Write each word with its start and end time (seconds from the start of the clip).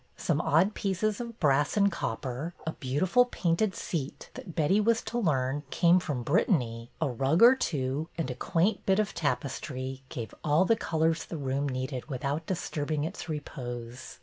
Some 0.17 0.41
odd 0.41 0.73
pieces 0.73 1.21
of 1.21 1.39
brass 1.39 1.77
and 1.77 1.91
copper, 1.91 2.55
a 2.65 2.71
beautiful 2.71 3.25
painted 3.25 3.75
seat 3.75 4.31
that, 4.33 4.55
Betty 4.55 4.81
was 4.81 5.03
to 5.03 5.19
learn, 5.19 5.61
came 5.69 5.99
from 5.99 6.23
Brit 6.23 6.47
tany, 6.47 6.89
a 6.99 7.07
rug 7.07 7.43
or 7.43 7.53
two, 7.55 8.09
and 8.17 8.31
a 8.31 8.33
quaint 8.33 8.83
bit 8.87 8.97
of 8.97 9.13
tap 9.13 9.43
estry, 9.43 10.01
gave 10.09 10.33
all 10.43 10.65
the 10.65 10.75
colors 10.75 11.25
the 11.25 11.37
room 11.37 11.69
needed 11.69 12.09
without 12.09 12.47
disturbing 12.47 13.03
its 13.03 13.29
repose. 13.29 14.17